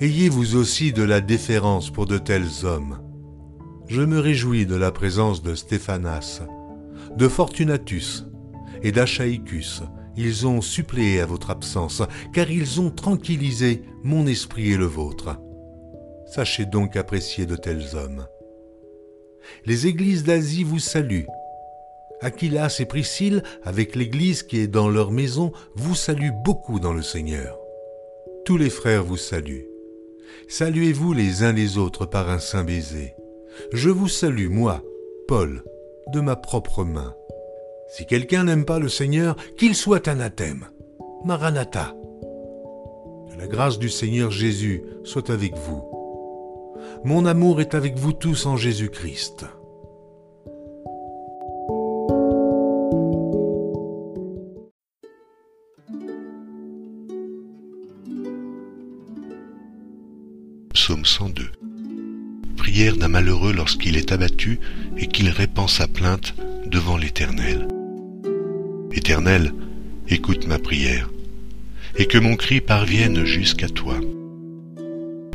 Ayez 0.00 0.28
vous 0.28 0.56
aussi 0.56 0.92
de 0.92 1.02
la 1.02 1.20
déférence 1.20 1.90
pour 1.90 2.06
de 2.06 2.18
tels 2.18 2.64
hommes. 2.64 3.00
Je 3.88 4.02
me 4.02 4.18
réjouis 4.18 4.66
de 4.66 4.76
la 4.76 4.92
présence 4.92 5.42
de 5.42 5.54
Stéphanas, 5.54 6.42
de 7.16 7.28
Fortunatus 7.28 8.26
et 8.82 8.92
d'Achaïcus, 8.92 9.82
ils 10.16 10.46
ont 10.46 10.60
suppléé 10.60 11.20
à 11.20 11.26
votre 11.26 11.50
absence, 11.50 12.02
car 12.32 12.50
ils 12.50 12.80
ont 12.80 12.90
tranquillisé 12.90 13.82
mon 14.02 14.26
esprit 14.26 14.72
et 14.72 14.76
le 14.76 14.86
vôtre. 14.86 15.38
Sachez 16.30 16.64
donc 16.64 16.96
apprécier 16.96 17.44
de 17.44 17.56
tels 17.56 17.96
hommes. 17.96 18.26
Les 19.66 19.88
églises 19.88 20.22
d'Asie 20.22 20.62
vous 20.62 20.78
saluent. 20.78 21.26
Aquilas 22.20 22.76
et 22.78 22.84
Priscille, 22.84 23.42
avec 23.64 23.96
l'église 23.96 24.44
qui 24.44 24.58
est 24.60 24.68
dans 24.68 24.88
leur 24.88 25.10
maison, 25.10 25.50
vous 25.74 25.96
saluent 25.96 26.36
beaucoup 26.44 26.78
dans 26.78 26.92
le 26.92 27.02
Seigneur. 27.02 27.58
Tous 28.44 28.56
les 28.56 28.70
frères 28.70 29.02
vous 29.02 29.16
saluent. 29.16 29.66
Saluez-vous 30.46 31.12
les 31.12 31.42
uns 31.42 31.52
les 31.52 31.78
autres 31.78 32.06
par 32.06 32.30
un 32.30 32.38
saint 32.38 32.62
baiser. 32.62 33.14
Je 33.72 33.90
vous 33.90 34.08
salue, 34.08 34.48
moi, 34.48 34.84
Paul, 35.26 35.64
de 36.12 36.20
ma 36.20 36.36
propre 36.36 36.84
main. 36.84 37.14
Si 37.88 38.06
quelqu'un 38.06 38.44
n'aime 38.44 38.64
pas 38.64 38.78
le 38.78 38.88
Seigneur, 38.88 39.34
qu'il 39.58 39.74
soit 39.74 40.06
anathème. 40.06 40.68
Maranatha. 41.24 41.92
Que 43.30 43.36
la 43.36 43.48
grâce 43.48 43.80
du 43.80 43.88
Seigneur 43.88 44.30
Jésus 44.30 44.82
soit 45.02 45.30
avec 45.30 45.56
vous. 45.56 45.89
Mon 47.04 47.26
amour 47.26 47.60
est 47.60 47.74
avec 47.74 47.96
vous 47.96 48.12
tous 48.12 48.46
en 48.46 48.56
Jésus-Christ. 48.56 49.46
Psaume 60.74 61.04
102 61.04 61.50
Prière 62.56 62.96
d'un 62.96 63.08
malheureux 63.08 63.52
lorsqu'il 63.52 63.96
est 63.96 64.12
abattu 64.12 64.60
et 64.96 65.06
qu'il 65.06 65.28
répand 65.28 65.68
sa 65.68 65.88
plainte 65.88 66.34
devant 66.66 66.96
l'Éternel. 66.96 67.66
Éternel, 68.92 69.52
écoute 70.08 70.46
ma 70.46 70.58
prière, 70.58 71.10
et 71.96 72.06
que 72.06 72.18
mon 72.18 72.36
cri 72.36 72.60
parvienne 72.60 73.24
jusqu'à 73.24 73.68
toi. 73.68 73.98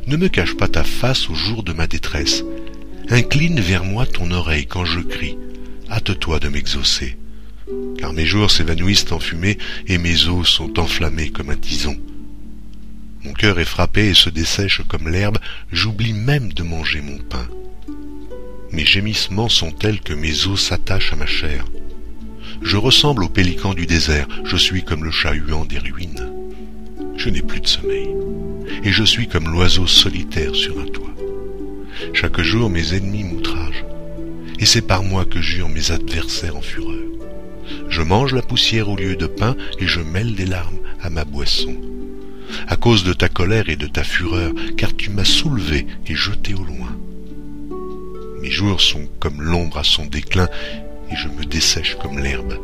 Ne 0.07 0.17
me 0.17 0.27
cache 0.27 0.55
pas 0.55 0.67
ta 0.67 0.83
face 0.83 1.31
au 1.31 1.33
jour 1.33 1.63
de 1.63 1.73
ma 1.73 1.87
détresse. 1.87 2.43
Incline 3.09 3.59
vers 3.59 3.83
moi 3.83 4.05
ton 4.05 4.29
oreille 4.29 4.67
quand 4.67 4.85
je 4.85 4.99
crie. 4.99 5.35
Hâte-toi 5.89 6.39
de 6.39 6.47
m'exaucer. 6.47 7.17
Car 7.97 8.13
mes 8.13 8.25
jours 8.25 8.51
s'évanouissent 8.51 9.11
en 9.11 9.19
fumée 9.19 9.57
et 9.87 9.97
mes 9.97 10.27
os 10.27 10.47
sont 10.47 10.79
enflammés 10.79 11.31
comme 11.31 11.49
un 11.49 11.55
tison. 11.55 11.97
Mon 13.23 13.33
cœur 13.33 13.59
est 13.59 13.65
frappé 13.65 14.09
et 14.09 14.13
se 14.13 14.29
dessèche 14.29 14.83
comme 14.87 15.09
l'herbe, 15.09 15.39
j'oublie 15.71 16.13
même 16.13 16.53
de 16.53 16.61
manger 16.61 17.01
mon 17.01 17.17
pain. 17.17 17.47
Mes 18.71 18.85
gémissements 18.85 19.49
sont 19.49 19.71
tels 19.71 20.01
que 20.01 20.13
mes 20.13 20.45
os 20.45 20.61
s'attachent 20.61 21.13
à 21.13 21.15
ma 21.15 21.25
chair. 21.25 21.65
Je 22.61 22.77
ressemble 22.77 23.23
au 23.23 23.29
pélican 23.29 23.73
du 23.73 23.87
désert, 23.87 24.27
je 24.43 24.57
suis 24.57 24.83
comme 24.83 25.03
le 25.03 25.11
chat 25.11 25.33
huant 25.33 25.65
des 25.65 25.79
ruines. 25.79 26.34
Je 27.25 27.31
n'ai 27.31 27.41
plus 27.41 27.59
de 27.59 27.65
sommeil, 27.65 28.09
et 28.83 28.91
je 28.91 29.03
suis 29.03 29.27
comme 29.27 29.49
l'oiseau 29.49 29.87
solitaire 29.87 30.53
sur 30.53 30.79
un 30.79 30.85
toit. 30.85 31.15
Chaque 32.13 32.39
jour 32.41 32.69
mes 32.69 32.93
ennemis 32.93 33.23
m'outragent, 33.23 33.83
et 34.59 34.65
c'est 34.67 34.83
par 34.83 35.01
moi 35.01 35.25
que 35.25 35.41
jurent 35.41 35.67
mes 35.67 35.89
adversaires 35.89 36.55
en 36.55 36.61
fureur. 36.61 37.03
Je 37.89 38.03
mange 38.03 38.35
la 38.35 38.43
poussière 38.43 38.89
au 38.89 38.95
lieu 38.95 39.15
de 39.15 39.25
pain, 39.25 39.55
et 39.79 39.87
je 39.87 40.01
mêle 40.01 40.35
des 40.35 40.45
larmes 40.45 40.77
à 41.01 41.09
ma 41.09 41.25
boisson. 41.25 41.75
à 42.67 42.75
cause 42.75 43.03
de 43.03 43.13
ta 43.13 43.27
colère 43.27 43.69
et 43.69 43.75
de 43.75 43.87
ta 43.87 44.03
fureur, 44.03 44.51
car 44.77 44.95
tu 44.95 45.09
m'as 45.09 45.25
soulevé 45.25 45.87
et 46.05 46.13
jeté 46.13 46.53
au 46.53 46.63
loin. 46.63 46.95
Mes 48.39 48.51
jours 48.51 48.81
sont 48.81 49.07
comme 49.19 49.41
l'ombre 49.41 49.79
à 49.79 49.83
son 49.83 50.05
déclin, 50.05 50.47
et 51.09 51.15
je 51.15 51.27
me 51.27 51.43
dessèche 51.43 51.95
comme 51.95 52.19
l'herbe. 52.19 52.59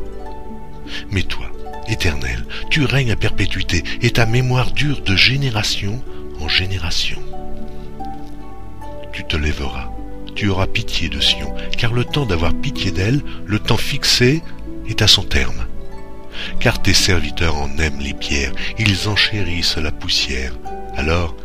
Mais 1.10 1.24
toi, 1.24 1.50
Éternel, 1.88 2.44
tu 2.70 2.84
règnes 2.84 3.12
à 3.12 3.16
perpétuité, 3.16 3.82
et 4.00 4.10
ta 4.10 4.26
mémoire 4.26 4.72
dure 4.72 5.02
de 5.02 5.16
génération 5.16 6.02
en 6.40 6.48
génération. 6.48 7.20
Tu 9.12 9.24
te 9.24 9.36
lèveras, 9.36 9.90
tu 10.34 10.48
auras 10.48 10.66
pitié 10.66 11.08
de 11.08 11.20
Sion, 11.20 11.54
car 11.76 11.92
le 11.92 12.04
temps 12.04 12.26
d'avoir 12.26 12.54
pitié 12.54 12.90
d'elle, 12.90 13.22
le 13.44 13.58
temps 13.58 13.76
fixé, 13.76 14.42
est 14.88 15.02
à 15.02 15.06
son 15.06 15.22
terme. 15.22 15.66
Car 16.60 16.80
tes 16.80 16.94
serviteurs 16.94 17.56
en 17.56 17.78
aiment 17.78 18.00
les 18.00 18.14
pierres, 18.14 18.52
ils 18.78 19.08
enchérissent 19.08 19.76
la 19.76 19.92
poussière. 19.92 20.54
Alors, 20.96 21.36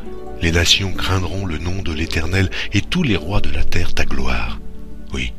les 0.41 0.51
nations 0.51 0.93
craindront 0.93 1.45
le 1.45 1.57
nom 1.57 1.81
de 1.81 1.91
l'Éternel, 1.91 2.49
et 2.73 2.81
tous 2.81 3.03
les 3.03 3.17
rois 3.17 3.41
de 3.41 3.49
la 3.49 3.63
terre 3.63 3.93
ta 3.93 4.05
gloire. 4.05 4.59
Oui, 5.13 5.33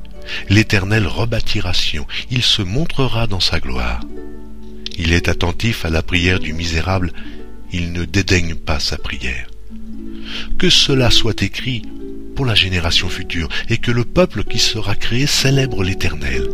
l'Éternel 0.49 1.07
rebâtira 1.07 1.73
Sion, 1.73 2.07
il 2.31 2.43
se 2.43 2.63
montrera 2.63 3.27
dans 3.27 3.41
sa 3.41 3.61
gloire. 3.61 4.01
Il 4.99 5.13
est 5.13 5.29
attentif 5.29 5.85
à 5.85 5.91
la 5.91 6.03
prière 6.03 6.41
du 6.41 6.53
misérable, 6.53 7.13
il 7.73 7.93
ne 7.93 8.05
dédaigne 8.05 8.55
pas 8.57 8.81
sa 8.81 8.99
prière. 8.99 9.47
Que 10.59 10.69
cela 10.69 11.11
soit 11.11 11.43
écrit 11.43 11.83
pour 12.35 12.47
la 12.47 12.55
génération 12.55 13.09
future, 13.09 13.49
et 13.69 13.79
que 13.79 13.91
le 13.91 14.05
peuple 14.05 14.45
qui 14.45 14.59
sera 14.59 14.95
créé 14.95 15.27
célèbre 15.27 15.83
l'Éternel. 15.83 16.49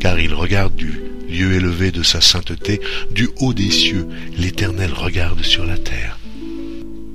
Car 0.00 0.18
il 0.18 0.32
regarde 0.32 0.74
du 0.74 1.00
lieu 1.28 1.54
élevé 1.54 1.90
de 1.90 2.02
sa 2.02 2.20
sainteté, 2.20 2.80
du 3.10 3.28
haut 3.40 3.52
des 3.52 3.70
cieux, 3.70 4.06
l'Éternel 4.38 4.92
regarde 4.94 5.42
sur 5.42 5.66
la 5.66 5.76
terre. 5.76 6.18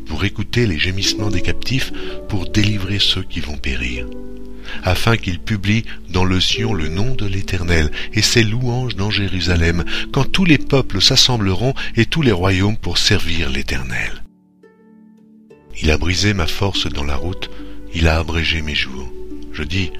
Pour 0.05 0.25
écouter 0.25 0.67
les 0.67 0.77
gémissements 0.77 1.29
des 1.29 1.41
captifs, 1.41 1.91
pour 2.29 2.49
délivrer 2.49 2.99
ceux 2.99 3.23
qui 3.23 3.39
vont 3.39 3.57
périr 3.57 4.05
afin 4.83 5.17
qu'il 5.17 5.39
publie 5.39 5.85
dans 6.09 6.25
le 6.25 6.39
Sion 6.39 6.73
le 6.73 6.87
nom 6.87 7.15
de 7.15 7.25
l'Éternel 7.25 7.91
et 8.13 8.21
ses 8.21 8.43
louanges 8.43 8.95
dans 8.95 9.09
Jérusalem, 9.09 9.83
quand 10.11 10.31
tous 10.31 10.45
les 10.45 10.57
peuples 10.57 11.01
s'assembleront 11.01 11.73
et 11.95 12.05
tous 12.05 12.21
les 12.21 12.31
royaumes 12.31 12.77
pour 12.77 12.97
servir 12.97 13.49
l'Éternel. 13.49 14.23
Il 15.81 15.91
a 15.91 15.97
brisé 15.97 16.33
ma 16.33 16.47
force 16.47 16.87
dans 16.87 17.03
la 17.03 17.15
route, 17.15 17.49
il 17.93 18.07
a 18.07 18.19
abrégé 18.19 18.61
mes 18.61 18.75
jours. 18.75 19.11
Je 19.51 19.63
dis, 19.63 19.91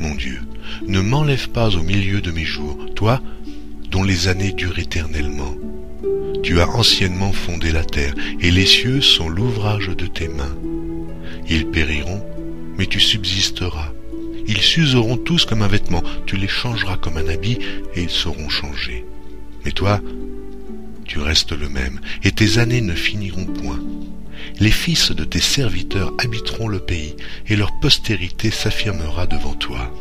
mon 0.00 0.14
Dieu, 0.14 0.40
ne 0.86 1.00
m'enlève 1.00 1.48
pas 1.50 1.76
au 1.76 1.82
milieu 1.82 2.20
de 2.20 2.30
mes 2.30 2.44
jours, 2.44 2.78
toi 2.94 3.20
dont 3.90 4.02
les 4.02 4.26
années 4.26 4.52
durent 4.52 4.80
éternellement. 4.80 5.54
Tu 6.42 6.60
as 6.60 6.68
anciennement 6.68 7.32
fondé 7.32 7.70
la 7.70 7.84
terre, 7.84 8.14
et 8.40 8.50
les 8.50 8.66
cieux 8.66 9.00
sont 9.00 9.28
l'ouvrage 9.28 9.88
de 9.88 10.06
tes 10.06 10.28
mains. 10.28 10.56
Ils 11.48 11.66
périront, 11.68 12.22
mais 12.76 12.86
tu 12.86 13.00
subsisteras. 13.00 13.93
Ils 14.46 14.60
s'useront 14.60 15.16
tous 15.16 15.44
comme 15.44 15.62
un 15.62 15.68
vêtement, 15.68 16.02
tu 16.26 16.36
les 16.36 16.48
changeras 16.48 16.96
comme 16.96 17.16
un 17.16 17.28
habit, 17.28 17.58
et 17.94 18.02
ils 18.02 18.10
seront 18.10 18.48
changés. 18.48 19.04
Mais 19.64 19.72
toi, 19.72 20.00
tu 21.04 21.18
restes 21.18 21.52
le 21.52 21.68
même, 21.68 22.00
et 22.22 22.32
tes 22.32 22.58
années 22.58 22.80
ne 22.80 22.94
finiront 22.94 23.46
point. 23.46 23.80
Les 24.60 24.70
fils 24.70 25.10
de 25.10 25.24
tes 25.24 25.40
serviteurs 25.40 26.12
habiteront 26.18 26.68
le 26.68 26.78
pays, 26.78 27.16
et 27.48 27.56
leur 27.56 27.70
postérité 27.80 28.50
s'affirmera 28.50 29.26
devant 29.26 29.54
toi. 29.54 29.92